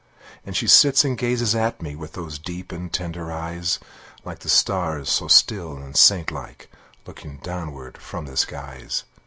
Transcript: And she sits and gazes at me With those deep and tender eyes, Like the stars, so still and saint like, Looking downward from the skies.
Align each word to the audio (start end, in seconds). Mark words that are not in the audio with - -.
And 0.43 0.55
she 0.57 0.65
sits 0.65 1.05
and 1.05 1.15
gazes 1.15 1.53
at 1.53 1.79
me 1.79 1.95
With 1.95 2.13
those 2.13 2.39
deep 2.39 2.71
and 2.71 2.91
tender 2.91 3.31
eyes, 3.31 3.77
Like 4.25 4.39
the 4.39 4.49
stars, 4.49 5.11
so 5.11 5.27
still 5.27 5.77
and 5.77 5.95
saint 5.95 6.31
like, 6.31 6.71
Looking 7.05 7.37
downward 7.43 7.99
from 7.99 8.25
the 8.25 8.35
skies. 8.35 9.03